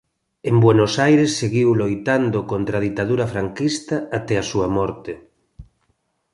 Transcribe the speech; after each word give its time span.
En 0.49 0.55
Buenos 0.65 0.93
Aires 1.07 1.31
seguiu 1.41 1.69
loitando 1.81 2.39
contra 2.51 2.75
a 2.77 2.83
ditadura 2.87 3.25
franquista 3.33 3.95
até 4.19 4.35
a 4.39 4.47
súa 4.51 4.67
morte. 4.77 5.13